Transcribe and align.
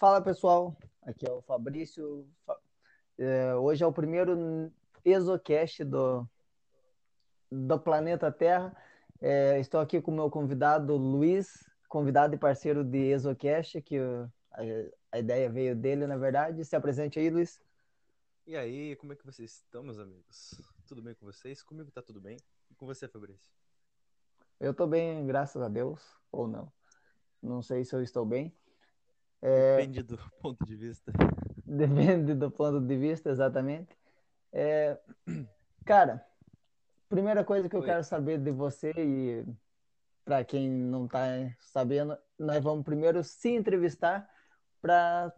Fala 0.00 0.22
pessoal, 0.22 0.74
aqui 1.02 1.28
é 1.28 1.30
o 1.30 1.42
Fabrício. 1.42 2.26
É, 3.18 3.54
hoje 3.54 3.84
é 3.84 3.86
o 3.86 3.92
primeiro 3.92 4.72
Exocast 5.04 5.84
do, 5.84 6.26
do 7.52 7.78
planeta 7.78 8.32
Terra. 8.32 8.74
É, 9.20 9.60
estou 9.60 9.78
aqui 9.78 10.00
com 10.00 10.10
o 10.10 10.14
meu 10.14 10.30
convidado 10.30 10.96
Luiz, 10.96 11.68
convidado 11.86 12.34
e 12.34 12.38
parceiro 12.38 12.82
de 12.82 13.10
Exocast, 13.10 13.82
que 13.82 13.98
a, 13.98 14.26
a, 15.12 15.18
ideia 15.18 15.50
veio 15.50 15.76
dele, 15.76 16.06
na 16.06 16.16
verdade. 16.16 16.64
Se 16.64 16.74
apresente 16.74 17.18
aí, 17.18 17.28
Luiz. 17.28 17.60
E 18.46 18.56
aí, 18.56 18.96
como 18.96 19.12
é 19.12 19.16
que 19.16 19.26
vocês 19.26 19.56
estão, 19.56 19.82
meus 19.82 19.98
amigos? 19.98 20.58
Tudo 20.86 21.02
bem 21.02 21.14
com 21.14 21.26
vocês? 21.26 21.62
Comigo 21.62 21.90
tá 21.90 22.00
tudo 22.00 22.22
bem. 22.22 22.38
E 22.70 22.74
com 22.74 22.86
você, 22.86 23.06
Fabrício? 23.06 23.52
Eu 24.58 24.70
estou 24.70 24.86
bem, 24.86 25.26
graças 25.26 25.60
a 25.60 25.68
Deus, 25.68 26.02
ou 26.32 26.48
não. 26.48 26.72
Não 27.42 27.60
sei 27.60 27.84
se 27.84 27.94
eu 27.94 28.02
estou 28.02 28.24
bem. 28.24 28.50
É... 29.42 29.76
Depende 29.76 30.02
do 30.02 30.18
ponto 30.40 30.64
de 30.64 30.76
vista. 30.76 31.12
Depende 31.64 32.34
do 32.34 32.50
ponto 32.50 32.80
de 32.80 32.96
vista, 32.96 33.30
exatamente. 33.30 33.96
É... 34.52 34.98
Cara, 35.84 36.24
primeira 37.08 37.44
coisa 37.44 37.68
que 37.68 37.76
eu 37.76 37.80
Oi. 37.80 37.86
quero 37.86 38.04
saber 38.04 38.38
de 38.38 38.50
você 38.50 38.92
e 38.96 39.44
para 40.24 40.44
quem 40.44 40.68
não 40.70 41.06
está 41.06 41.26
sabendo, 41.58 42.16
nós 42.38 42.62
vamos 42.62 42.84
primeiro 42.84 43.24
se 43.24 43.50
entrevistar 43.50 44.28
para 44.80 45.32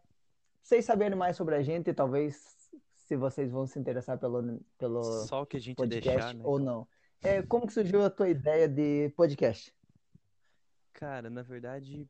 vocês 0.63 0.85
saberem 0.85 1.17
mais 1.17 1.37
sobre 1.37 1.55
a 1.55 1.63
gente 1.63 1.91
e 1.91 1.95
talvez 1.95 2.71
se 2.95 3.17
vocês 3.17 3.51
vão 3.51 3.67
se 3.67 3.79
interessar 3.79 4.19
pelo, 4.19 4.61
pelo 4.79 5.03
Só 5.03 5.45
que 5.45 5.57
a 5.57 5.61
gente 5.61 5.77
podcast 5.77 6.09
deixar, 6.09 6.35
né? 6.35 6.43
ou 6.45 6.59
não. 6.59 6.87
É, 7.23 7.43
como 7.43 7.67
que 7.67 7.73
surgiu 7.73 8.05
a 8.05 8.11
tua 8.11 8.29
ideia 8.29 8.69
de 8.69 9.11
podcast? 9.17 9.75
Cara, 10.93 11.31
na 11.31 11.43
verdade, 11.43 12.09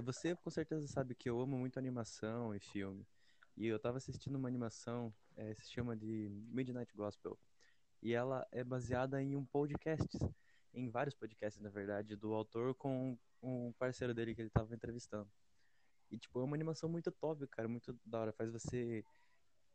você 0.00 0.36
com 0.36 0.50
certeza 0.50 0.86
sabe 0.86 1.14
que 1.14 1.28
eu 1.28 1.40
amo 1.40 1.58
muito 1.58 1.78
animação 1.78 2.54
e 2.54 2.60
filme. 2.60 3.06
E 3.56 3.66
eu 3.66 3.78
tava 3.78 3.96
assistindo 3.96 4.36
uma 4.36 4.48
animação, 4.48 5.12
é, 5.36 5.54
se 5.54 5.72
chama 5.72 5.96
de 5.96 6.28
Midnight 6.48 6.94
Gospel. 6.94 7.38
E 8.02 8.12
ela 8.12 8.46
é 8.52 8.62
baseada 8.62 9.20
em 9.22 9.34
um 9.34 9.44
podcast, 9.44 10.18
em 10.74 10.88
vários 10.90 11.14
podcasts, 11.14 11.60
na 11.62 11.70
verdade, 11.70 12.14
do 12.16 12.34
autor 12.34 12.74
com 12.74 13.18
um 13.42 13.72
parceiro 13.72 14.14
dele 14.14 14.34
que 14.34 14.42
ele 14.42 14.50
tava 14.50 14.74
entrevistando. 14.74 15.30
E, 16.10 16.18
tipo, 16.18 16.38
é 16.38 16.44
uma 16.44 16.54
animação 16.54 16.88
muito 16.88 17.10
top, 17.10 17.46
cara, 17.48 17.66
muito 17.66 17.98
da 18.04 18.20
hora. 18.20 18.32
Faz 18.32 18.50
você 18.50 19.02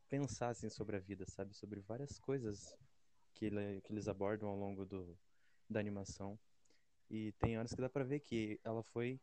pensar, 0.08 0.50
assim, 0.50 0.70
sobre 0.70 0.96
a 0.96 1.00
vida, 1.00 1.26
sabe? 1.26 1.54
Sobre 1.54 1.80
várias 1.82 2.20
coisas 2.20 2.78
que, 3.34 3.46
ele, 3.46 3.82
que 3.82 3.92
eles 3.92 4.08
abordam 4.08 4.48
ao 4.48 4.56
longo 4.56 4.86
do, 4.86 5.18
da 5.70 5.80
animação. 5.80 6.40
E 7.10 7.32
tem 7.34 7.58
horas 7.58 7.74
que 7.74 7.82
dá 7.82 7.90
pra 7.90 8.04
ver 8.04 8.20
que 8.20 8.60
ela 8.64 8.84
foi 8.84 9.20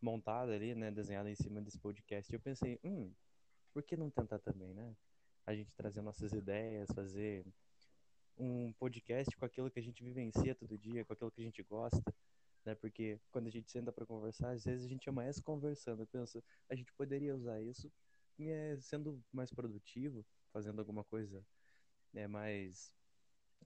montada 0.00 0.52
ali, 0.52 0.74
né, 0.74 0.90
desenhada 0.90 1.30
em 1.30 1.34
cima 1.34 1.60
desse 1.60 1.78
podcast. 1.78 2.30
E 2.30 2.36
eu 2.36 2.40
pensei, 2.40 2.78
hum, 2.82 3.12
por 3.72 3.82
que 3.82 3.96
não 3.96 4.10
tentar 4.10 4.38
também, 4.38 4.72
né? 4.74 4.96
A 5.46 5.54
gente 5.54 5.74
trazer 5.74 6.00
nossas 6.00 6.32
ideias, 6.32 6.90
fazer 6.94 7.46
um 8.36 8.72
podcast 8.72 9.36
com 9.36 9.44
aquilo 9.44 9.70
que 9.70 9.78
a 9.78 9.82
gente 9.82 10.02
vivencia 10.02 10.54
todo 10.54 10.78
dia, 10.78 11.04
com 11.04 11.12
aquilo 11.12 11.30
que 11.30 11.40
a 11.40 11.44
gente 11.44 11.62
gosta, 11.62 12.14
né? 12.64 12.74
Porque 12.74 13.20
quando 13.30 13.46
a 13.46 13.50
gente 13.50 13.70
senta 13.70 13.92
para 13.92 14.06
conversar, 14.06 14.50
às 14.50 14.64
vezes 14.64 14.86
a 14.86 14.88
gente 14.88 15.08
amanhece 15.08 15.42
conversando. 15.42 16.02
Eu 16.02 16.06
penso, 16.06 16.42
a 16.68 16.74
gente 16.74 16.92
poderia 16.94 17.34
usar 17.34 17.60
isso 17.60 17.90
é, 18.38 18.76
sendo 18.80 19.22
mais 19.32 19.52
produtivo, 19.52 20.24
fazendo 20.52 20.78
alguma 20.78 21.04
coisa 21.04 21.44
é, 22.14 22.26
mais 22.26 22.92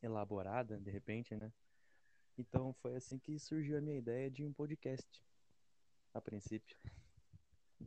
elaborada, 0.02 0.78
de 0.78 0.90
repente, 0.90 1.34
né? 1.36 1.52
Então 2.36 2.72
foi 2.74 2.96
assim 2.96 3.18
que 3.18 3.38
surgiu 3.38 3.78
a 3.78 3.80
minha 3.80 3.98
ideia 3.98 4.30
de 4.30 4.44
um 4.44 4.52
podcast 4.52 5.22
a 6.14 6.20
princípio. 6.20 6.76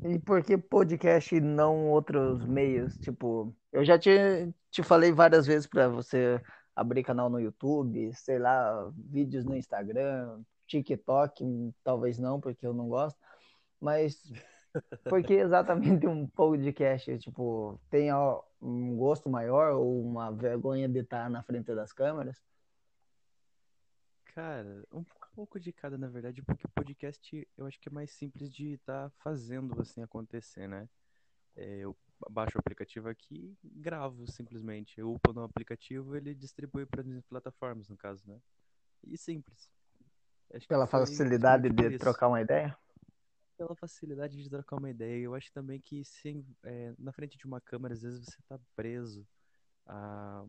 E 0.03 0.19
por 0.19 0.43
que 0.43 0.57
podcast 0.57 1.35
e 1.35 1.41
não 1.41 1.89
outros 1.89 2.45
meios? 2.45 2.95
Tipo, 2.97 3.55
eu 3.71 3.83
já 3.83 3.97
te, 3.97 4.11
te 4.69 4.83
falei 4.83 5.11
várias 5.11 5.47
vezes 5.47 5.65
para 5.65 5.87
você 5.87 6.39
abrir 6.75 7.03
canal 7.03 7.29
no 7.29 7.39
YouTube, 7.39 8.13
sei 8.13 8.37
lá, 8.37 8.91
vídeos 8.95 9.43
no 9.43 9.55
Instagram, 9.55 10.41
TikTok, 10.67 11.73
talvez 11.83 12.19
não, 12.19 12.39
porque 12.39 12.67
eu 12.67 12.73
não 12.73 12.87
gosto, 12.87 13.19
mas 13.81 14.21
por 15.09 15.23
que 15.23 15.33
exatamente 15.33 16.05
um 16.07 16.27
podcast? 16.27 17.17
Tipo, 17.17 17.79
tem 17.89 18.09
um 18.61 18.95
gosto 18.95 19.29
maior 19.29 19.73
ou 19.73 20.01
uma 20.05 20.31
vergonha 20.31 20.87
de 20.87 20.99
estar 20.99 21.29
na 21.29 21.41
frente 21.41 21.73
das 21.73 21.91
câmeras? 21.91 22.37
Cara, 24.25 24.83
um 24.93 25.03
pouco 25.37 25.59
de 25.59 25.71
cada, 25.71 25.99
na 25.99 26.07
verdade, 26.07 26.41
porque 26.41 26.65
o 26.65 26.69
podcast 26.69 27.47
eu 27.55 27.67
acho 27.67 27.79
que 27.79 27.89
é 27.89 27.91
mais 27.91 28.09
simples 28.09 28.51
de 28.51 28.73
estar 28.73 29.07
tá 29.07 29.15
fazendo 29.19 29.79
assim 29.79 30.01
acontecer, 30.01 30.67
né? 30.67 30.89
É, 31.55 31.77
eu 31.77 31.95
baixo 32.27 32.57
o 32.57 32.59
aplicativo 32.59 33.07
aqui 33.07 33.55
gravo 33.63 34.25
simplesmente. 34.25 34.99
Eu 34.99 35.13
upo 35.13 35.31
no 35.33 35.43
aplicativo 35.43 36.15
ele 36.15 36.33
distribui 36.33 36.87
para 36.87 37.03
as 37.03 37.23
plataformas, 37.27 37.87
no 37.87 37.95
caso, 37.95 38.27
né? 38.27 38.41
E 39.03 39.15
simples. 39.15 39.69
Acho 40.51 40.67
Pela 40.67 40.87
facilidade 40.87 41.69
de 41.69 41.87
isso. 41.87 41.99
trocar 41.99 42.29
uma 42.29 42.41
ideia? 42.41 42.75
Pela 43.55 43.75
facilidade 43.75 44.41
de 44.41 44.49
trocar 44.49 44.77
uma 44.77 44.89
ideia. 44.89 45.21
Eu 45.21 45.35
acho 45.35 45.53
também 45.53 45.79
que 45.79 46.03
sim, 46.03 46.43
é, 46.63 46.95
na 46.97 47.13
frente 47.13 47.37
de 47.37 47.45
uma 47.45 47.61
câmera, 47.61 47.93
às 47.93 48.01
vezes 48.01 48.25
você 48.25 48.41
tá 48.49 48.59
preso 48.75 49.23
a 49.85 50.43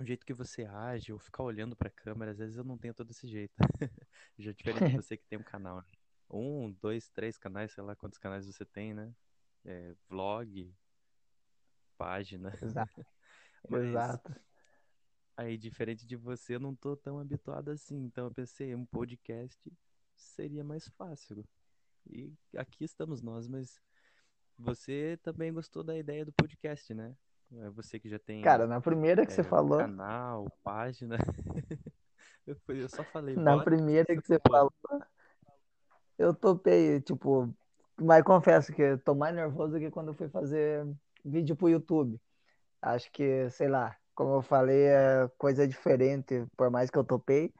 o 0.00 0.04
jeito 0.04 0.24
que 0.24 0.32
você 0.32 0.64
age 0.64 1.12
ou 1.12 1.18
ficar 1.18 1.42
olhando 1.42 1.76
pra 1.76 1.90
câmera, 1.90 2.30
às 2.30 2.38
vezes 2.38 2.56
eu 2.56 2.64
não 2.64 2.78
tenho 2.78 2.94
todo 2.94 3.10
esse 3.10 3.28
jeito. 3.28 3.54
Já 4.38 4.50
diferente 4.52 4.90
de 4.90 4.96
você 5.02 5.16
que 5.16 5.26
tem 5.26 5.38
um 5.38 5.42
canal. 5.42 5.76
Né? 5.76 5.84
Um, 6.30 6.72
dois, 6.72 7.08
três 7.10 7.36
canais, 7.36 7.72
sei 7.72 7.84
lá 7.84 7.94
quantos 7.94 8.18
canais 8.18 8.46
você 8.46 8.64
tem, 8.64 8.94
né? 8.94 9.14
É, 9.64 9.94
vlog, 10.08 10.74
página. 11.98 12.50
Exato. 12.62 13.04
Mas, 13.68 13.84
Exato. 13.88 14.34
Aí, 15.36 15.58
diferente 15.58 16.06
de 16.06 16.16
você, 16.16 16.54
eu 16.54 16.60
não 16.60 16.74
tô 16.74 16.96
tão 16.96 17.18
habituado 17.18 17.70
assim. 17.70 17.96
Então 17.96 18.24
eu 18.24 18.32
pensei, 18.32 18.74
um 18.74 18.86
podcast 18.86 19.70
seria 20.14 20.64
mais 20.64 20.88
fácil. 20.88 21.44
E 22.06 22.32
aqui 22.56 22.84
estamos 22.84 23.20
nós, 23.20 23.46
mas 23.46 23.80
você 24.56 25.18
também 25.22 25.52
gostou 25.52 25.82
da 25.82 25.96
ideia 25.96 26.24
do 26.24 26.32
podcast, 26.32 26.92
né? 26.94 27.14
É 27.58 27.70
você 27.70 27.98
que 27.98 28.08
já 28.08 28.18
tem. 28.18 28.42
Cara, 28.42 28.66
na 28.66 28.80
primeira 28.80 29.26
que 29.26 29.32
é, 29.32 29.34
você 29.34 29.42
falou. 29.42 29.78
Canal, 29.78 30.46
página. 30.62 31.16
eu 32.46 32.88
só 32.88 33.02
falei. 33.04 33.34
Na 33.36 33.62
primeira 33.62 34.06
que 34.06 34.22
você 34.22 34.38
falou, 34.46 34.72
eu 36.16 36.34
topei, 36.34 37.00
tipo. 37.00 37.52
Mas 38.00 38.22
confesso 38.22 38.72
que 38.72 38.82
eu 38.82 38.98
tô 38.98 39.14
mais 39.14 39.34
nervoso 39.34 39.78
que 39.78 39.90
quando 39.90 40.08
eu 40.08 40.14
fui 40.14 40.28
fazer 40.28 40.86
vídeo 41.24 41.56
pro 41.56 41.68
YouTube. 41.68 42.20
Acho 42.80 43.10
que, 43.12 43.50
sei 43.50 43.68
lá, 43.68 43.94
como 44.14 44.34
eu 44.36 44.42
falei, 44.42 44.84
é 44.84 45.28
coisa 45.36 45.66
diferente, 45.66 46.46
por 46.56 46.70
mais 46.70 46.88
que 46.88 46.96
eu 46.96 47.04
topei. 47.04 47.52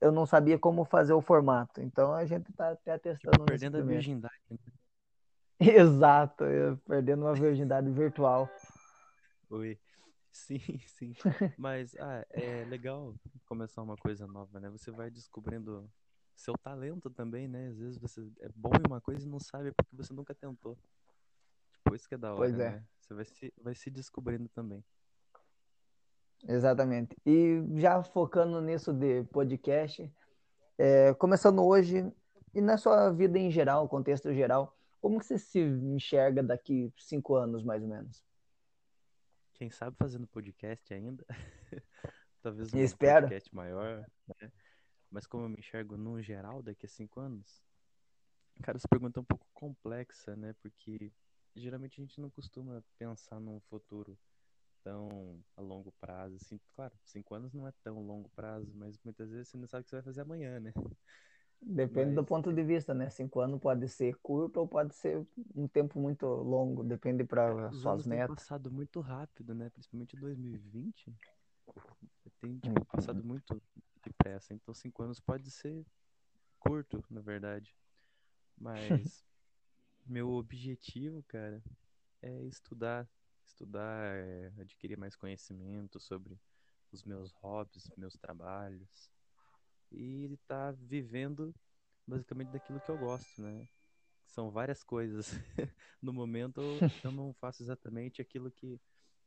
Eu 0.00 0.10
não 0.10 0.26
sabia 0.26 0.58
como 0.58 0.84
fazer 0.84 1.12
o 1.12 1.20
formato. 1.20 1.80
Então 1.80 2.12
a 2.12 2.24
gente 2.24 2.52
tá 2.52 2.70
até 2.70 2.96
testando. 2.98 3.32
Tipo, 3.32 3.44
perdendo 3.44 3.78
a 3.78 3.82
virgindade. 3.82 4.34
Né? 4.50 4.58
Exato, 5.60 6.44
perdendo 6.86 7.22
uma 7.22 7.34
virgindade 7.34 7.90
virtual. 7.90 8.48
Oi. 9.50 9.78
Sim, 10.30 10.60
sim. 10.86 11.14
Mas 11.58 11.96
ah, 11.98 12.24
é 12.30 12.64
legal 12.66 13.14
começar 13.46 13.82
uma 13.82 13.96
coisa 13.96 14.26
nova, 14.26 14.60
né? 14.60 14.68
Você 14.70 14.90
vai 14.90 15.10
descobrindo 15.10 15.90
seu 16.36 16.54
talento 16.58 17.10
também, 17.10 17.48
né? 17.48 17.68
Às 17.68 17.78
vezes 17.78 17.98
você 17.98 18.30
é 18.40 18.48
bom 18.54 18.70
em 18.74 18.86
uma 18.86 19.00
coisa 19.00 19.26
e 19.26 19.28
não 19.28 19.40
sabe 19.40 19.72
porque 19.72 19.96
você 19.96 20.12
nunca 20.12 20.34
tentou. 20.34 20.78
Tipo, 21.72 21.96
isso 21.96 22.06
que 22.06 22.14
é 22.14 22.18
da 22.18 22.28
hora, 22.28 22.38
pois 22.38 22.58
é. 22.58 22.70
né? 22.72 22.84
Você 23.00 23.14
vai 23.14 23.24
se, 23.24 23.54
vai 23.56 23.74
se 23.74 23.90
descobrindo 23.90 24.48
também. 24.50 24.84
Exatamente. 26.46 27.16
E 27.26 27.64
já 27.76 28.02
focando 28.02 28.60
nisso 28.60 28.92
de 28.92 29.24
podcast, 29.24 30.12
é, 30.76 31.14
começando 31.14 31.64
hoje, 31.64 32.06
e 32.54 32.60
na 32.60 32.76
sua 32.76 33.10
vida 33.10 33.38
em 33.38 33.50
geral, 33.50 33.88
contexto 33.88 34.32
geral, 34.32 34.76
como 35.00 35.18
que 35.18 35.26
você 35.26 35.38
se 35.38 35.58
enxerga 35.58 36.42
daqui 36.42 36.92
cinco 36.96 37.34
anos, 37.34 37.64
mais 37.64 37.82
ou 37.82 37.88
menos? 37.88 38.22
Quem 39.58 39.70
sabe 39.70 39.96
fazendo 39.96 40.26
podcast 40.28 40.94
ainda. 40.94 41.26
Talvez 42.40 42.72
um 42.72 42.78
Espero. 42.78 43.22
podcast 43.26 43.54
maior, 43.54 44.08
né? 44.40 44.52
Mas 45.10 45.26
como 45.26 45.44
eu 45.44 45.48
me 45.48 45.58
enxergo 45.58 45.96
no 45.96 46.22
geral 46.22 46.62
daqui 46.62 46.86
a 46.86 46.88
cinco 46.88 47.18
anos? 47.18 47.60
Cara, 48.62 48.78
essa 48.78 48.86
pergunta 48.86 49.18
é 49.18 49.22
um 49.22 49.24
pouco 49.24 49.46
complexa, 49.52 50.36
né? 50.36 50.54
Porque 50.62 51.12
geralmente 51.56 52.00
a 52.00 52.04
gente 52.04 52.20
não 52.20 52.30
costuma 52.30 52.84
pensar 52.96 53.40
num 53.40 53.58
futuro 53.60 54.16
tão 54.84 55.42
a 55.56 55.60
longo 55.60 55.90
prazo. 56.00 56.36
Assim, 56.36 56.60
claro, 56.76 56.96
cinco 57.02 57.34
anos 57.34 57.52
não 57.52 57.66
é 57.66 57.72
tão 57.82 58.00
longo 58.00 58.28
prazo, 58.30 58.72
mas 58.76 58.96
muitas 59.02 59.30
vezes 59.30 59.48
você 59.48 59.56
não 59.56 59.66
sabe 59.66 59.80
o 59.80 59.84
que 59.84 59.90
você 59.90 59.96
vai 59.96 60.04
fazer 60.04 60.20
amanhã, 60.20 60.60
né? 60.60 60.72
Depende 61.60 62.08
Mas... 62.08 62.14
do 62.14 62.24
ponto 62.24 62.52
de 62.52 62.62
vista, 62.62 62.94
né? 62.94 63.10
Cinco 63.10 63.40
anos 63.40 63.60
pode 63.60 63.88
ser 63.88 64.16
curto 64.22 64.60
ou 64.60 64.68
pode 64.68 64.94
ser 64.94 65.26
um 65.54 65.66
tempo 65.66 65.98
muito 65.98 66.26
longo, 66.26 66.84
depende 66.84 67.24
para 67.24 67.70
suas 67.72 68.06
metas. 68.06 68.28
Tem 68.28 68.36
passado 68.36 68.70
muito 68.70 69.00
rápido, 69.00 69.54
né? 69.54 69.68
Principalmente 69.70 70.16
2020. 70.16 71.14
Tem 72.40 72.58
tipo, 72.58 72.84
passado 72.86 73.22
muito 73.24 73.60
depressa. 74.02 74.54
Então 74.54 74.72
cinco 74.72 75.02
anos 75.02 75.18
pode 75.18 75.50
ser 75.50 75.84
curto, 76.60 77.04
na 77.10 77.20
verdade. 77.20 77.74
Mas 78.56 79.24
Meu 80.08 80.32
objetivo, 80.32 81.22
cara, 81.24 81.62
é 82.22 82.42
estudar, 82.44 83.06
estudar, 83.44 84.16
é, 84.16 84.50
adquirir 84.58 84.96
mais 84.96 85.14
conhecimento 85.14 86.00
sobre 86.00 86.40
os 86.90 87.04
meus 87.04 87.30
hobbies, 87.32 87.90
meus 87.94 88.16
trabalhos 88.16 89.10
e 89.90 90.24
estar 90.32 90.72
vivendo 90.74 91.54
basicamente 92.06 92.50
daquilo 92.50 92.80
que 92.80 92.90
eu 92.90 92.98
gosto, 92.98 93.42
né? 93.42 93.68
São 94.26 94.50
várias 94.50 94.82
coisas. 94.82 95.30
No 96.00 96.12
momento 96.12 96.60
eu 97.02 97.10
não 97.10 97.34
faço 97.34 97.60
exatamente 97.60 98.22
aquilo 98.22 98.52
que, 98.52 98.80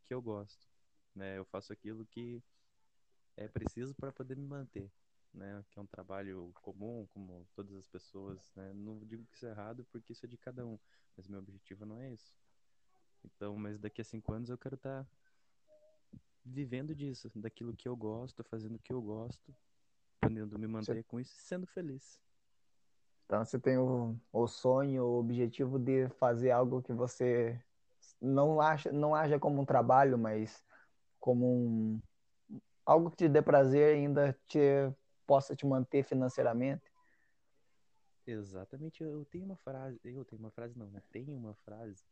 que 0.06 0.14
eu 0.14 0.22
gosto, 0.22 0.70
né? 1.14 1.38
Eu 1.38 1.44
faço 1.44 1.74
aquilo 1.74 2.06
que 2.06 2.42
é 3.36 3.48
preciso 3.48 3.94
para 3.96 4.12
poder 4.12 4.38
me 4.38 4.48
manter, 4.48 4.90
né? 5.34 5.64
Que 5.70 5.80
é 5.80 5.82
um 5.82 5.86
trabalho 5.88 6.52
comum, 6.62 7.06
como 7.10 7.46
todas 7.54 7.76
as 7.76 7.88
pessoas, 7.88 8.52
né? 8.56 8.72
Não 8.74 9.06
digo 9.06 9.26
que 9.26 9.36
isso 9.36 9.46
é 9.46 9.50
errado, 9.50 9.86
porque 9.92 10.14
isso 10.14 10.26
é 10.26 10.30
de 10.30 10.38
cada 10.38 10.66
um, 10.66 10.80
mas 11.18 11.28
meu 11.28 11.40
objetivo 11.40 11.86
não 11.86 12.00
é 12.00 12.14
isso. 12.14 12.34
Então, 13.24 13.56
mas 13.58 13.80
daqui 13.80 14.02
a 14.02 14.06
cinco 14.06 14.34
anos 14.34 14.50
eu 14.50 14.58
quero 14.58 14.76
estar 14.76 15.06
vivendo 16.44 16.96
disso, 16.96 17.30
daquilo 17.36 17.76
que 17.76 17.88
eu 17.88 17.96
gosto, 17.96 18.44
fazendo 18.44 18.76
o 18.76 18.80
que 18.80 18.94
eu 18.94 19.02
gosto, 19.02 19.56
podendo 20.22 20.58
me 20.60 20.68
manter 20.68 20.86
Você- 20.86 21.04
com 21.04 21.20
isso 21.20 21.34
e 21.38 21.42
sendo 21.42 21.68
feliz. 21.68 22.20
Então 23.26 23.44
você 23.44 23.60
tem 23.60 23.78
o, 23.78 24.16
o 24.32 24.48
sonho, 24.48 25.04
o 25.04 25.20
objetivo 25.20 25.80
de 25.80 26.08
fazer 26.20 26.52
algo 26.52 26.82
que 26.82 26.94
você 26.94 27.60
não 28.22 28.62
acha, 28.62 28.92
não 28.92 29.16
haja 29.16 29.40
como 29.40 29.62
um 29.62 29.66
trabalho, 29.66 30.18
mas 30.18 30.64
como 31.20 31.46
um, 31.48 32.02
algo 32.86 33.10
que 33.10 33.18
te 33.18 33.30
dê 33.30 33.42
prazer 33.42 33.96
e 33.96 34.00
ainda 34.02 34.38
te 34.48 34.60
possa 35.26 35.56
te 35.56 35.66
manter 35.66 36.04
financeiramente. 36.04 36.84
Exatamente, 38.28 39.04
eu 39.04 39.26
tenho 39.26 39.46
uma 39.46 39.56
frase, 39.58 40.00
eu 40.04 40.24
tenho 40.26 40.40
uma 40.42 40.52
frase 40.52 40.78
não? 40.78 40.90
Tenho 41.12 41.36
uma 41.36 41.56
frase, 41.66 42.04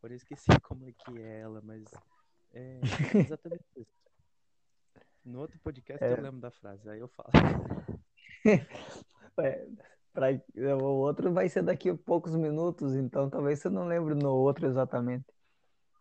porém 0.00 0.14
eu 0.14 0.18
esqueci 0.18 0.46
como 0.62 0.88
é 0.88 0.92
que 0.92 1.18
é 1.20 1.40
ela, 1.40 1.60
mas 1.62 1.84
é 2.52 2.80
exatamente 3.26 3.64
isso. 3.76 4.07
No 5.28 5.40
outro 5.40 5.58
podcast 5.60 6.02
É. 6.02 6.12
eu 6.12 6.22
lembro 6.22 6.40
da 6.40 6.50
frase, 6.50 6.88
aí 6.88 7.00
eu 7.00 7.08
falo. 7.08 7.28
É, 9.40 9.68
pra, 10.12 10.28
o 10.74 10.82
outro 10.82 11.32
vai 11.32 11.48
ser 11.48 11.62
daqui 11.62 11.90
a 11.90 11.94
poucos 11.96 12.34
minutos, 12.34 12.96
então 12.96 13.30
talvez 13.30 13.60
você 13.60 13.68
não 13.68 13.86
lembre 13.86 14.14
no 14.16 14.30
outro 14.30 14.66
exatamente. 14.66 15.24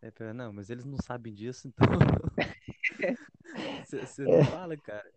É, 0.02 0.10
pera, 0.10 0.34
não, 0.34 0.52
mas 0.52 0.72
eles 0.72 0.86
não 0.86 0.98
sabem 0.98 1.32
disso, 1.34 1.68
então. 1.68 1.86
Você 3.86 4.24
não 4.24 4.34
É. 4.34 4.44
fala, 4.46 4.76
cara. 4.78 5.12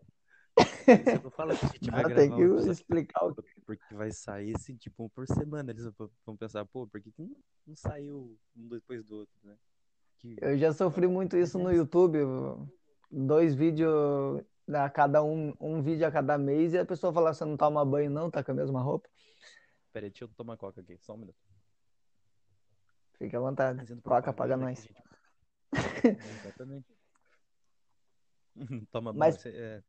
Você 0.58 1.18
não 1.22 1.30
fala 1.30 1.56
que 1.56 1.64
a 1.64 1.68
gente 1.68 1.90
vai 1.90 2.00
Ah, 2.04 2.08
gravar 2.08 2.20
tem 2.20 2.30
um 2.32 2.36
que 2.36 2.42
episódio 2.42 2.72
explicar 2.72 3.24
o 3.26 3.34
porque 3.64 3.94
vai 3.94 4.10
sair 4.12 4.54
assim, 4.54 4.76
tipo, 4.76 5.04
um 5.04 5.08
por 5.08 5.26
semana. 5.26 5.70
Eles 5.70 5.88
vão 6.26 6.36
pensar, 6.36 6.64
pô, 6.66 6.86
por 6.86 7.00
que, 7.00 7.10
que 7.10 7.22
não, 7.22 7.36
não 7.66 7.76
saiu 7.76 8.36
um 8.56 8.68
depois 8.68 9.02
do 9.04 9.16
outro, 9.16 9.34
né? 9.42 9.56
Que, 10.18 10.36
Eu 10.40 10.58
já 10.58 10.72
sofri 10.72 11.06
muito 11.06 11.36
isso 11.36 11.58
no 11.58 11.72
YouTube. 11.72 12.18
Dois 13.10 13.54
vídeos 13.54 14.42
a 14.72 14.88
cada 14.88 15.22
um, 15.22 15.52
um 15.60 15.82
vídeo 15.82 16.06
a 16.06 16.12
cada 16.12 16.38
mês, 16.38 16.74
e 16.74 16.78
a 16.78 16.86
pessoa 16.86 17.12
fala, 17.12 17.34
você 17.34 17.44
não 17.44 17.56
toma 17.56 17.84
banho, 17.84 18.10
não, 18.10 18.30
tá 18.30 18.42
com 18.44 18.52
a 18.52 18.54
mesma 18.54 18.80
roupa. 18.80 19.08
Pera 19.92 20.06
aí, 20.06 20.10
deixa 20.10 20.24
eu 20.24 20.28
tomar 20.28 20.56
coca 20.56 20.80
aqui, 20.80 20.96
só 20.98 21.14
um 21.14 21.18
minuto. 21.18 21.36
Fique 23.18 23.34
à 23.34 23.40
vontade. 23.40 23.84
Coca, 24.02 24.32
paga 24.32 24.56
nós. 24.56 24.88
Exatamente. 26.44 26.86
Toma 28.92 29.12
Mas- 29.12 29.36
banho. 29.36 29.42
cê- 29.42 29.56
é, 29.60 29.82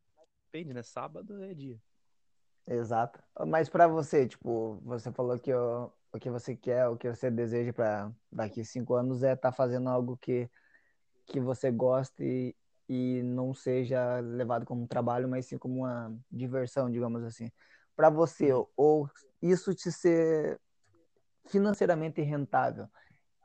depende, 0.46 0.74
né? 0.74 0.84
Sábado 0.84 1.44
é 1.44 1.54
dia. 1.54 1.80
Exato. 2.68 3.22
Mas 3.48 3.70
pra 3.70 3.88
você, 3.88 4.28
tipo, 4.28 4.80
você 4.84 5.12
falou 5.12 5.38
que 5.40 5.54
o, 5.54 5.92
o 6.12 6.20
que 6.20 6.30
você 6.30 6.56
quer, 6.56 6.88
o 6.88 6.98
que 6.98 7.10
você 7.10 7.30
deseja 7.32 7.72
para 7.74 8.12
daqui 8.32 8.64
cinco 8.66 8.96
anos 8.96 9.24
é 9.24 9.34
estar 9.34 9.52
fazendo 9.52 9.90
algo 9.90 10.18
que, 10.18 10.50
que 11.26 11.40
você 11.40 11.72
goste 11.72 12.24
e 12.24 12.56
não 13.24 13.54
seja 13.54 14.20
levado 14.20 14.66
como 14.66 14.84
um 14.84 14.88
trabalho, 14.88 15.28
mas 15.28 15.46
sim 15.46 15.58
como 15.58 15.82
uma 15.82 16.14
diversão, 16.30 16.90
digamos 16.90 17.24
assim. 17.24 17.50
Pra 17.96 18.10
você, 18.10 18.52
ou 18.76 19.10
isso 19.42 19.74
te 19.74 19.92
ser 19.92 20.60
financeiramente 21.46 22.22
rentável, 22.22 22.88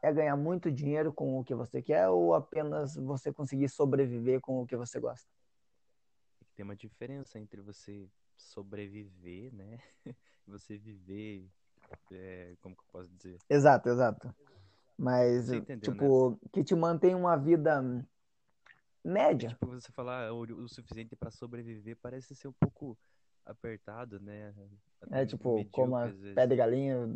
é 0.03 0.13
ganhar 0.13 0.37
muito 0.37 0.71
dinheiro 0.71 1.13
com 1.13 1.39
o 1.39 1.45
que 1.45 1.55
você 1.55 1.81
quer 1.83 2.09
ou 2.09 2.35
apenas 2.35 2.97
você 2.97 3.33
conseguir 3.33 3.69
sobreviver 3.69 4.41
com 4.41 4.63
o 4.63 4.67
que 4.67 4.77
você 4.77 4.99
gosta? 5.01 5.29
Tem 6.55 6.65
uma 6.65 6.77
diferença 6.77 7.39
entre 7.39 7.61
você 7.61 8.09
sobreviver, 8.37 9.53
né? 9.55 9.79
E 10.05 10.11
você 10.47 10.77
viver, 10.77 11.49
é, 12.13 12.57
como 12.61 12.75
que 12.75 12.83
eu 12.83 12.89
posso 12.93 13.11
dizer? 13.11 13.39
Exato, 13.49 13.89
exato. 13.89 14.35
Mas, 14.99 15.51
entendeu, 15.51 15.91
né? 15.91 15.97
tipo, 15.97 16.39
que 16.53 16.65
te 16.65 16.75
mantém 16.75 17.15
uma 17.15 17.37
vida 17.37 17.83
média. 19.07 19.51
Tipo, 19.51 19.67
você 19.69 19.93
falar 19.93 20.33
o, 20.33 20.41
o 20.41 20.69
suficiente 20.69 21.15
pra 21.15 21.31
sobreviver 21.31 21.97
parece 22.03 22.35
ser 22.35 22.49
um 22.49 22.53
pouco 22.53 22.99
apertado, 23.45 24.19
né? 24.21 24.53
É 25.11 25.25
tipo, 25.25 25.65
coma 25.71 26.13
pé 26.35 26.47
de 26.47 26.57
galinha, 26.57 27.09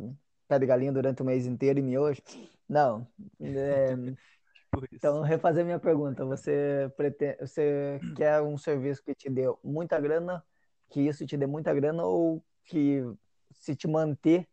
pé 0.46 0.58
de 0.58 0.66
galinha 0.66 0.92
durante 0.92 1.22
o 1.22 1.24
mês 1.24 1.46
inteiro 1.46 1.78
e 1.78 1.82
miojo. 1.82 2.22
Não. 2.68 3.06
É, 3.40 3.96
Tipo 4.70 4.86
então, 4.92 5.22
refazer 5.22 5.64
minha 5.64 5.80
pergunta. 5.80 6.24
Você 6.24 6.92
pretende, 6.96 7.38
você 7.40 8.00
quer 8.16 8.40
um 8.40 8.56
serviço 8.56 9.02
que 9.02 9.14
te 9.14 9.28
dê 9.28 9.44
muita 9.64 10.00
grana, 10.00 10.44
que 10.88 11.00
isso 11.00 11.26
te 11.26 11.36
dê 11.36 11.46
muita 11.46 11.74
grana, 11.74 12.04
ou 12.04 12.42
que 12.64 13.02
se 13.50 13.74
te 13.74 13.88
manter 13.88 14.48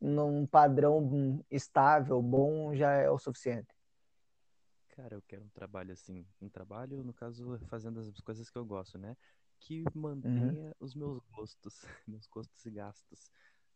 num 0.00 0.46
padrão 0.46 1.44
estável, 1.50 2.22
bom, 2.22 2.74
já 2.74 2.92
é 2.92 3.10
o 3.10 3.18
suficiente? 3.18 3.77
Cara, 4.98 5.14
eu 5.14 5.22
quero 5.22 5.44
um 5.44 5.48
trabalho 5.50 5.92
assim. 5.92 6.26
Um 6.40 6.48
trabalho, 6.48 7.04
no 7.04 7.14
caso, 7.14 7.56
fazendo 7.68 8.00
as 8.00 8.20
coisas 8.20 8.50
que 8.50 8.58
eu 8.58 8.66
gosto, 8.66 8.98
né? 8.98 9.16
Que 9.60 9.84
mantenha 9.94 10.74
os 10.80 10.92
meus 10.92 11.22
gostos, 11.30 11.82
meus 12.04 12.26
gostos 12.26 12.66
e 12.66 12.70
gastos. 12.72 13.30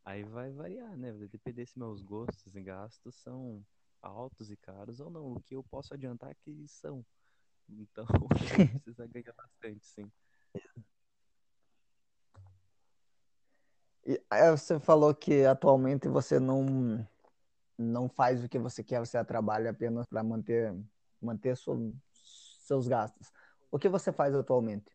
Aí 0.04 0.24
vai 0.24 0.50
variar, 0.50 0.96
né? 0.96 1.12
Vai 1.12 1.28
depender 1.28 1.64
se 1.64 1.78
meus 1.78 2.02
gostos 2.02 2.56
e 2.56 2.60
gastos 2.60 3.14
são 3.14 3.64
altos 4.02 4.50
e 4.50 4.56
caros 4.56 4.98
ou 4.98 5.10
não. 5.10 5.34
O 5.34 5.40
que 5.40 5.54
eu 5.54 5.62
posso 5.62 5.94
adiantar 5.94 6.32
é 6.32 6.34
que 6.34 6.66
são. 6.66 7.06
Então, 7.68 8.04
precisa 8.82 9.06
ganhar 9.06 9.32
bastante, 9.34 9.86
sim. 9.86 10.10
E 14.04 14.20
você 14.50 14.80
falou 14.80 15.14
que 15.14 15.44
atualmente 15.44 16.08
você 16.08 16.40
não 16.40 17.06
não 17.78 18.08
faz 18.08 18.42
o 18.42 18.48
que 18.48 18.58
você 18.58 18.82
quer, 18.82 18.98
você 18.98 19.24
trabalha 19.24 19.70
apenas 19.70 20.04
para 20.06 20.22
manter 20.24 20.74
manter 21.22 21.56
sua- 21.56 21.76
seus 22.12 22.88
gastos. 22.88 23.30
O 23.70 23.78
que 23.78 23.88
você 23.88 24.12
faz 24.12 24.34
atualmente? 24.34 24.90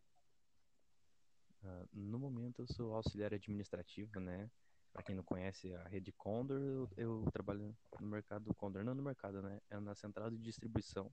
Ah, 1.64 1.84
no 1.92 2.18
momento, 2.18 2.62
eu 2.62 2.66
sou 2.66 2.94
auxiliar 2.94 3.34
administrativo, 3.34 4.20
né? 4.20 4.50
Para 4.92 5.02
quem 5.02 5.14
não 5.14 5.22
conhece 5.24 5.74
a 5.74 5.88
rede 5.88 6.12
Condor, 6.12 6.58
eu, 6.60 6.88
eu 6.96 7.24
trabalho 7.32 7.76
no 8.00 8.06
mercado 8.06 8.54
Condor, 8.54 8.84
não 8.84 8.94
no 8.94 9.02
mercado, 9.02 9.42
né? 9.42 9.60
É 9.70 9.78
na 9.80 9.94
central 9.94 10.30
de 10.30 10.38
distribuição, 10.38 11.12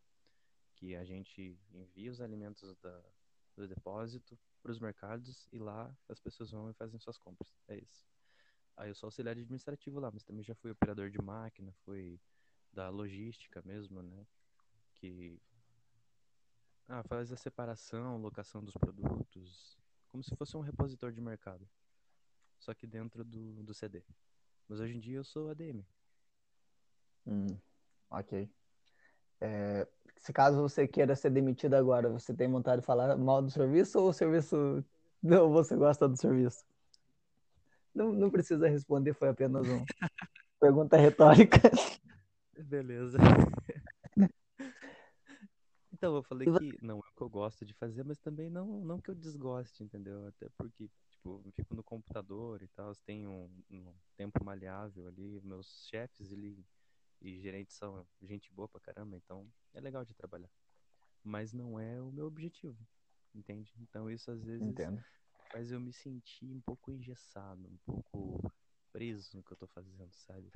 que 0.75 0.95
a 0.95 1.03
gente 1.03 1.57
envia 1.73 2.11
os 2.11 2.21
alimentos 2.21 2.75
da, 2.81 3.03
do 3.55 3.67
depósito 3.67 4.37
para 4.61 4.71
os 4.71 4.79
mercados 4.79 5.47
e 5.51 5.57
lá 5.57 5.95
as 6.09 6.19
pessoas 6.19 6.51
vão 6.51 6.69
e 6.69 6.73
fazem 6.73 6.99
suas 6.99 7.17
compras. 7.17 7.51
É 7.67 7.77
isso. 7.77 8.05
Aí 8.77 8.89
eu 8.89 8.95
sou 8.95 9.07
auxiliar 9.07 9.31
administrativo 9.37 9.99
lá, 9.99 10.11
mas 10.11 10.23
também 10.23 10.43
já 10.43 10.53
fui 10.55 10.71
operador 10.71 11.09
de 11.09 11.21
máquina, 11.21 11.73
fui 11.85 12.19
da 12.73 12.89
logística 12.89 13.61
mesmo, 13.63 14.01
né? 14.01 14.25
Que 14.95 15.39
ah, 16.87 17.03
faz 17.03 17.31
a 17.31 17.37
separação, 17.37 18.17
locação 18.17 18.63
dos 18.63 18.75
produtos, 18.75 19.77
como 20.09 20.23
se 20.23 20.35
fosse 20.35 20.55
um 20.55 20.61
repositor 20.61 21.11
de 21.11 21.21
mercado, 21.21 21.67
só 22.59 22.73
que 22.73 22.85
dentro 22.87 23.23
do, 23.23 23.63
do 23.63 23.73
CD. 23.73 24.03
Mas 24.67 24.79
hoje 24.79 24.95
em 24.95 24.99
dia 24.99 25.17
eu 25.17 25.23
sou 25.23 25.49
ADM. 25.49 25.85
Hum, 27.25 27.57
ok. 28.09 28.49
É, 29.41 29.87
se 30.17 30.31
caso 30.31 30.61
você 30.61 30.87
queira 30.87 31.15
ser 31.15 31.29
demitido 31.29 31.73
agora, 31.73 32.09
você 32.09 32.33
tem 32.33 32.49
vontade 32.49 32.81
de 32.81 32.85
falar 32.85 33.17
mal 33.17 33.41
do 33.41 33.49
serviço 33.49 33.99
ou 33.99 34.09
o 34.09 34.13
serviço 34.13 34.83
não 35.21 35.51
você 35.51 35.75
gosta 35.75 36.07
do 36.07 36.15
serviço? 36.15 36.63
Não, 37.93 38.11
não 38.11 38.29
precisa 38.29 38.67
responder, 38.67 39.13
foi 39.13 39.29
apenas 39.29 39.67
uma 39.67 39.83
pergunta 40.59 40.97
retórica. 40.97 41.59
Beleza. 42.55 43.17
Então, 45.95 46.13
eu 46.13 46.21
falei 46.23 46.49
que 46.49 46.77
não 46.81 46.97
é 46.97 46.99
o 46.99 47.03
que 47.15 47.21
eu 47.23 47.29
gosto 47.29 47.63
de 47.65 47.73
fazer, 47.73 48.03
mas 48.03 48.19
também 48.19 48.49
não, 48.49 48.83
não 48.83 48.99
que 48.99 49.09
eu 49.09 49.15
desgoste, 49.15 49.81
entendeu? 49.81 50.27
Até 50.27 50.49
porque, 50.57 50.89
tipo, 51.09 51.41
eu 51.45 51.51
fico 51.53 51.73
no 51.73 51.81
computador 51.83 52.61
e 52.61 52.67
tal, 52.67 52.91
tenho 53.05 53.31
um, 53.31 53.63
um 53.69 53.95
tempo 54.17 54.43
maleável 54.43 55.07
ali, 55.07 55.39
meus 55.41 55.87
chefes 55.89 56.29
e 57.21 57.39
gerentes 57.39 57.77
são 57.77 58.05
gente 58.21 58.51
boa 58.53 58.67
pra 58.67 58.81
caramba, 58.81 59.15
então 59.15 59.49
é 59.73 59.79
legal 59.79 60.03
de 60.03 60.13
trabalhar. 60.13 60.51
Mas 61.23 61.53
não 61.53 61.79
é 61.79 62.01
o 62.01 62.11
meu 62.11 62.27
objetivo, 62.27 62.85
entende? 63.33 63.73
Então 63.79 64.09
isso 64.11 64.31
às 64.31 64.43
vezes 64.43 64.77
Entendo. 64.77 65.05
faz 65.51 65.71
eu 65.71 65.79
me 65.79 65.93
sentir 65.93 66.53
um 66.53 66.61
pouco 66.61 66.91
engessado, 66.91 67.67
um 67.69 67.77
pouco 67.85 68.41
preso 68.91 69.37
no 69.37 69.43
que 69.43 69.53
eu 69.53 69.57
tô 69.57 69.67
fazendo, 69.67 70.11
sabe? 70.13 70.51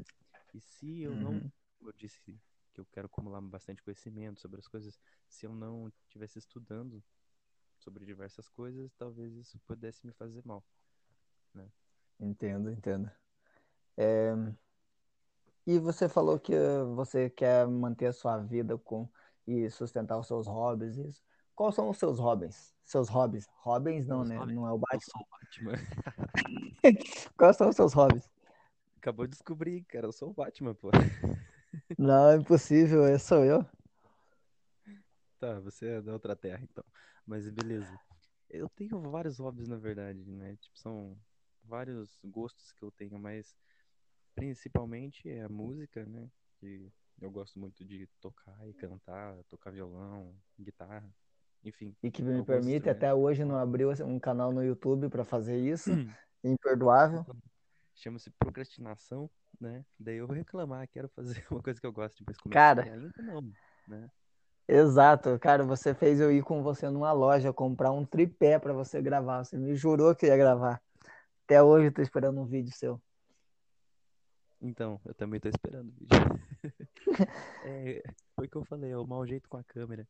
E 0.53 0.59
se 0.61 1.01
eu 1.01 1.17
não, 1.17 1.33
Uhum. 1.33 1.51
como 1.77 1.89
eu 1.91 1.93
disse 1.93 2.41
que 2.73 2.79
eu 2.79 2.85
quero 2.91 3.07
acumular 3.07 3.41
bastante 3.41 3.81
conhecimento 3.83 4.39
sobre 4.39 4.59
as 4.59 4.67
coisas, 4.67 4.99
se 5.27 5.45
eu 5.45 5.53
não 5.53 5.91
estivesse 6.05 6.39
estudando 6.39 7.03
sobre 7.77 8.05
diversas 8.05 8.49
coisas, 8.49 8.91
talvez 8.97 9.33
isso 9.35 9.59
pudesse 9.65 10.05
me 10.05 10.11
fazer 10.13 10.41
mal. 10.45 10.63
Entendo, 12.19 12.69
entendo. 12.69 13.09
É, 13.95 14.33
E 15.65 15.77
você 15.77 16.09
falou 16.09 16.39
que 16.39 16.53
você 16.95 17.29
quer 17.29 17.67
manter 17.67 18.07
a 18.07 18.13
sua 18.13 18.39
vida 18.39 18.77
com 18.77 19.07
e 19.47 19.69
sustentar 19.69 20.17
os 20.17 20.27
seus 20.27 20.47
hobbies, 20.47 20.97
isso. 20.97 21.23
Quais 21.55 21.75
são 21.75 21.89
os 21.89 21.97
seus 21.97 22.19
hobbies? 22.19 22.73
Seus 22.83 23.09
hobbies? 23.09 23.47
Hobbies 23.61 24.07
não, 24.07 24.19
Meus 24.19 24.29
né? 24.29 24.37
hobbies? 24.37 24.55
Não 24.55 24.67
é 24.67 24.71
o 24.71 24.77
Batman. 24.77 25.25
Batman. 25.31 25.73
Quais 27.37 27.55
são 27.57 27.69
os 27.69 27.75
seus 27.75 27.93
hobbies? 27.93 28.29
Acabou 28.97 29.25
de 29.25 29.31
descobrir, 29.31 29.83
cara, 29.83 30.07
eu 30.07 30.11
sou 30.11 30.29
o 30.29 30.33
Batman, 30.33 30.73
pô. 30.73 30.89
Não, 31.97 32.29
é 32.31 32.35
impossível, 32.37 33.07
esse 33.07 33.25
sou 33.25 33.43
eu. 33.43 33.65
Tá, 35.39 35.59
você 35.59 35.87
é 35.87 36.01
da 36.01 36.13
outra 36.13 36.35
terra, 36.35 36.61
então. 36.63 36.83
Mas 37.25 37.49
beleza. 37.49 37.97
Eu 38.49 38.67
tenho 38.69 38.99
vários 39.01 39.39
hobbies, 39.39 39.67
na 39.67 39.77
verdade, 39.77 40.23
né? 40.25 40.55
Tipo, 40.57 40.77
são 40.77 41.17
vários 41.63 42.19
gostos 42.23 42.71
que 42.73 42.83
eu 42.83 42.91
tenho, 42.91 43.17
mas 43.19 43.55
principalmente 44.35 45.29
é 45.29 45.43
a 45.43 45.49
música, 45.49 46.05
né? 46.05 46.29
Que 46.59 46.91
eu 47.21 47.29
gosto 47.29 47.59
muito 47.59 47.85
de 47.85 48.07
tocar 48.19 48.67
e 48.67 48.73
cantar, 48.73 49.43
tocar 49.45 49.71
violão, 49.71 50.35
guitarra, 50.59 51.09
enfim, 51.63 51.95
E 52.01 52.09
que 52.09 52.21
me 52.21 52.43
permite, 52.43 52.89
até 52.89 53.13
hoje 53.13 53.43
não 53.43 53.57
abriu 53.57 53.91
um 54.05 54.19
canal 54.19 54.51
no 54.51 54.63
YouTube 54.63 55.09
para 55.09 55.23
fazer 55.23 55.57
isso. 55.57 55.89
Imperdoável. 56.43 57.25
Chama-se 57.93 58.29
procrastinação, 58.31 59.29
né? 59.59 59.83
Daí 59.99 60.17
eu 60.17 60.27
vou 60.27 60.35
reclamar, 60.35 60.87
quero 60.87 61.09
fazer 61.09 61.45
uma 61.51 61.61
coisa 61.61 61.79
que 61.79 61.85
eu 61.85 61.91
gosto, 61.91 62.17
depois 62.19 62.37
começar 62.37 62.75
Cara, 62.75 62.83
ainda 62.83 63.11
não, 63.17 63.51
né? 63.87 64.09
exato. 64.67 65.37
Cara, 65.39 65.63
você 65.63 65.93
fez 65.93 66.19
eu 66.19 66.31
ir 66.31 66.43
com 66.43 66.63
você 66.63 66.89
numa 66.89 67.11
loja 67.11 67.51
comprar 67.51 67.91
um 67.91 68.05
tripé 68.05 68.59
para 68.59 68.73
você 68.73 69.01
gravar. 69.01 69.43
Você 69.43 69.57
me 69.57 69.75
jurou 69.75 70.15
que 70.15 70.27
ia 70.27 70.37
gravar. 70.37 70.81
Até 71.45 71.61
hoje 71.61 71.87
eu 71.87 71.93
tô 71.93 72.01
esperando 72.01 72.39
um 72.39 72.45
vídeo 72.45 72.71
seu. 72.71 73.01
Então, 74.61 74.99
eu 75.05 75.13
também 75.13 75.39
tô 75.39 75.49
esperando 75.49 75.89
o 75.89 75.91
vídeo. 75.91 76.09
É, 77.63 78.01
foi 78.35 78.45
o 78.45 78.49
que 78.49 78.55
eu 78.55 78.65
falei, 78.65 78.91
é 78.91 78.97
o 78.97 79.07
mau 79.07 79.25
jeito 79.25 79.49
com 79.49 79.57
a 79.57 79.63
câmera. 79.63 80.07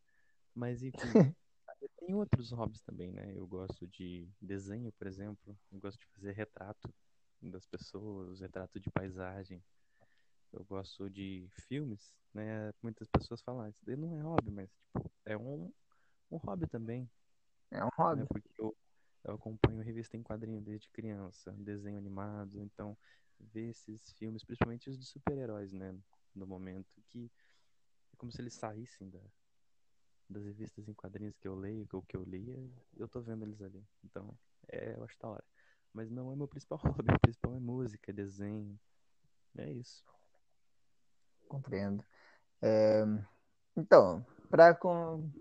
Mas 0.54 0.84
enfim, 0.84 0.98
tem 2.00 2.14
outros 2.14 2.52
hobbies 2.52 2.82
também, 2.82 3.12
né? 3.12 3.34
Eu 3.36 3.48
gosto 3.48 3.88
de 3.88 4.28
desenho, 4.42 4.92
por 4.94 5.08
exemplo. 5.08 5.58
Eu 5.72 5.80
gosto 5.80 6.00
de 6.00 6.08
fazer 6.08 6.32
retrato 6.32 6.94
das 7.42 7.66
pessoas, 7.66 8.40
retrato 8.42 8.80
de 8.80 8.90
paisagem. 8.92 9.64
Eu 10.52 10.64
gosto 10.66 11.10
de 11.10 11.48
filmes, 11.68 12.14
né? 12.34 12.72
Muitas 12.82 13.08
pessoas 13.08 13.42
falam, 13.42 13.62
"Ah, 13.62 13.70
isso 13.70 13.86
daí 13.86 13.96
não 13.96 14.18
é 14.18 14.22
hobby, 14.22 14.52
mas 14.52 14.70
tipo, 14.72 15.12
é 15.26 15.38
um, 15.38 15.72
um 16.32 16.38
hobby 16.38 16.68
também, 16.68 17.10
É 17.72 17.84
um 17.84 17.86
né? 17.88 17.92
hobby. 17.98 18.26
Porque 18.28 18.50
eu, 18.58 18.76
eu 19.26 19.36
acompanho 19.36 19.82
revista 19.84 20.18
em 20.18 20.24
quadrinho 20.24 20.62
desde 20.62 20.90
criança, 20.90 21.52
desenho 21.54 21.98
animado, 21.98 22.60
então 22.62 22.98
ver 23.40 23.70
esses 23.70 24.12
filmes, 24.14 24.44
principalmente 24.44 24.90
os 24.90 24.98
de 25.00 25.06
super-heróis, 25.06 25.72
né? 25.74 25.96
No 26.36 26.48
momento 26.48 27.02
que 27.08 27.32
é 28.14 28.16
como 28.18 28.32
se 28.32 28.42
eles 28.42 28.54
saíssem 28.54 29.10
da, 29.10 29.20
das 30.30 30.44
revistas 30.46 30.88
em 30.88 30.94
quadrinhos 30.94 31.38
que 31.38 31.48
eu 31.48 31.56
leio, 31.56 31.88
ou 31.92 32.02
que 32.04 32.16
eu 32.16 32.24
lia, 32.24 32.58
eu 32.98 33.08
tô 33.08 33.22
vendo 33.22 33.44
eles 33.44 33.62
ali. 33.62 33.84
Então, 34.04 34.38
é, 34.70 34.96
eu 34.96 35.04
acho 35.04 35.18
da 35.20 35.30
hora. 35.30 35.44
Mas 35.94 36.10
não 36.10 36.32
é 36.32 36.36
meu 36.36 36.48
principal 36.48 36.78
hobby, 36.84 37.14
o 37.14 37.20
principal 37.20 37.56
é 37.56 37.60
música, 37.60 38.14
desenho. 38.14 38.80
É 39.58 39.70
isso. 39.72 40.04
Compreendo. 41.48 42.04
É, 42.62 43.04
Então, 43.76 44.26
para 44.50 44.78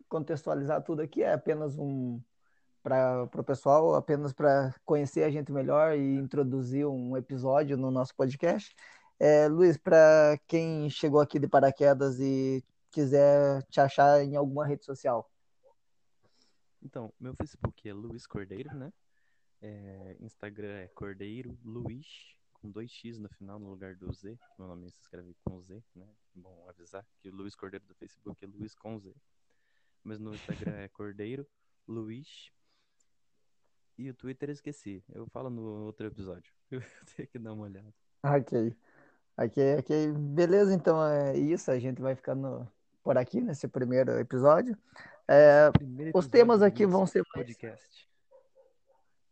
contextualizar 0.09 0.83
tudo 0.83 1.03
aqui, 1.03 1.23
é 1.23 1.33
apenas 1.33 1.79
um 1.79 2.21
para 2.83 3.29
o 3.35 3.45
pessoal, 3.45 3.95
apenas 3.95 4.33
para 4.33 4.75
conhecer 4.85 5.25
a 5.25 5.31
gente 5.31 5.53
melhor 5.53 5.97
e 5.97 6.15
introduzir 6.15 6.87
um 6.87 7.17
episódio 7.17 7.77
no 7.77 7.91
nosso 7.91 8.15
podcast. 8.15 8.75
É, 9.19 9.49
Luiz, 9.49 9.77
para 9.77 10.39
quem 10.47 10.89
chegou 10.89 11.21
aqui 11.21 11.39
de 11.39 11.49
paraquedas 11.49 12.19
e 12.21 12.65
quiser 12.91 13.63
te 13.65 13.81
achar 13.81 14.23
em 14.23 14.37
alguma 14.37 14.67
rede 14.67 14.85
social. 14.85 15.29
Então, 16.83 17.13
meu 17.19 17.35
Facebook 17.35 17.89
é 17.89 17.93
Luiz 17.93 18.27
Cordeiro, 18.27 18.75
né? 18.75 18.93
É, 19.61 20.17
Instagram 20.21 20.79
é 20.79 20.89
Cordeiro 20.89 21.59
Luiz, 21.65 22.35
com 22.55 22.71
dois 22.71 22.91
X 22.91 23.19
no 23.19 23.29
final, 23.29 23.59
no 23.59 23.71
lugar 23.71 23.97
do 23.97 24.13
Z. 24.13 24.39
Meu 24.59 24.69
nome 24.69 24.91
se 24.91 25.01
escreve 25.01 25.35
com 25.45 25.61
Z, 25.61 25.83
né? 25.95 26.07
Bom 26.35 26.67
avisar 26.69 27.05
que 27.21 27.29
o 27.29 27.35
Luiz 27.35 27.55
Cordeiro 27.55 27.85
do 27.87 27.95
Facebook 27.95 28.45
é 28.45 28.49
Luiz 28.49 28.75
com 28.75 28.99
Z. 28.99 29.15
Mas 30.05 30.19
no 30.19 30.35
Instagram 30.35 30.77
é 30.77 30.89
Cordeiro 30.89 31.47
Luiz. 31.87 32.53
E 33.97 34.09
o 34.09 34.15
Twitter 34.15 34.49
eu 34.49 34.53
esqueci. 34.53 35.03
Eu 35.13 35.27
falo 35.27 35.51
no 35.51 35.87
outro 35.87 36.07
episódio. 36.07 36.53
Eu 36.71 36.81
tenho 37.17 37.29
que 37.29 37.39
dar 37.39 37.53
uma 37.53 37.65
olhada. 37.65 37.93
Ok. 38.23 38.77
Ok, 39.37 39.77
ok. 39.79 40.13
Beleza, 40.13 40.75
então 40.75 41.05
é 41.05 41.37
isso. 41.37 41.71
A 41.71 41.79
gente 41.79 42.01
vai 42.01 42.15
ficando 42.15 42.71
por 43.03 43.17
aqui 43.17 43.41
nesse 43.41 43.67
primeiro 43.67 44.13
episódio. 44.19 44.77
É, 45.27 45.71
Primeiro 45.73 46.11
os 46.15 46.27
episódio 46.27 46.31
temas 46.31 46.59
do 46.61 46.65
aqui 46.65 46.87
vão 46.87 47.07
ser 47.07 47.25
podcast. 47.33 47.89
Mais 47.89 48.18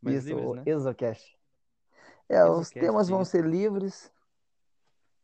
Isso, 0.04 0.28
livres, 0.28 0.54
né? 0.54 0.62
Exocast. 0.66 1.38
É, 2.28 2.44
os 2.44 2.70
temas 2.70 3.08
vão 3.08 3.22
isso. 3.22 3.30
ser 3.30 3.44
livres. 3.44 4.10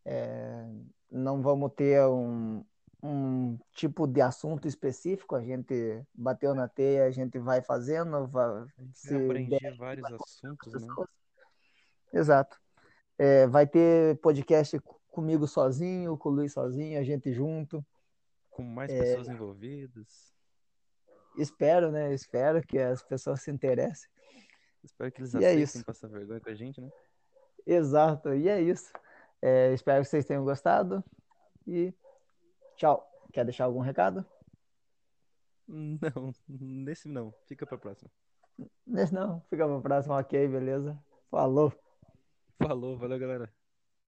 É, 0.05 0.67
não 1.11 1.43
vamos 1.43 1.73
ter 1.75 2.05
um, 2.07 2.65
um 3.03 3.59
tipo 3.73 4.07
de 4.07 4.21
assunto 4.21 4.69
específico. 4.69 5.35
A 5.35 5.43
gente 5.43 6.05
bateu 6.15 6.55
na 6.55 6.69
teia, 6.69 7.05
a 7.05 7.11
gente 7.11 7.39
vai 7.39 7.61
fazendo, 7.61 8.27
vai, 8.27 8.67
se 8.93 9.11
der, 9.11 9.25
abranger 9.25 9.77
vários 9.77 10.13
assuntos, 10.13 10.73
né? 10.75 10.95
Exato. 12.13 12.61
É, 13.19 13.47
vai 13.47 13.67
ter 13.67 14.19
podcast 14.21 14.81
comigo 15.11 15.47
sozinho, 15.47 16.17
com 16.17 16.29
o 16.29 16.33
Luiz 16.33 16.53
sozinho, 16.53 16.99
a 16.99 17.05
gente 17.05 17.33
junto. 17.33 17.85
Com 18.51 18.63
mais 18.63 18.91
É. 18.91 18.99
pessoas 18.99 19.29
envolvidas. 19.29 20.33
Espero, 21.37 21.91
né? 21.91 22.13
Espero 22.13 22.63
que 22.63 22.79
as 22.79 23.03
pessoas 23.03 23.41
se 23.43 23.51
interessem. 23.51 24.11
Espero 24.85 25.13
que 25.13 25.21
eles 25.21 25.35
E 25.35 25.45
é 25.45 25.55
aceitem 25.55 25.63
isso. 25.63 25.85
passar 25.85 26.09
vergonha 26.09 26.41
com 26.41 26.51
a 26.51 26.55
gente, 26.55 26.81
né? 26.81 26.91
Exato. 27.67 28.35
E 28.35 28.49
é 28.49 28.61
isso. 28.61 28.93
É, 29.41 29.73
espero 29.73 30.03
que 30.03 30.09
vocês 30.11 30.25
tenham 30.25 30.45
gostado. 30.45 31.03
E 31.67 31.93
tchau. 32.77 33.09
Quer 33.33 33.45
deixar 33.45 33.65
algum 33.65 33.81
recado? 33.81 34.25
Não, 35.67 36.33
nesse 36.49 37.09
não. 37.09 37.33
Fica 37.47 37.67
pra 37.67 37.79
próxima. 37.79 38.11
Nesse 38.87 39.15
não. 39.15 39.41
Fica 39.49 39.67
pra 39.67 39.81
próxima. 39.81 40.19
Ok, 40.19 40.49
beleza. 40.49 40.99
Falou. 41.31 41.73
Falou, 42.59 42.99
valeu, 42.99 43.19
galera. 43.19 43.53